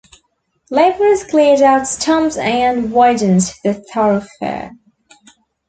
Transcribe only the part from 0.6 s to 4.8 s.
Laborers cleared out stumps and widened the thoroughfare.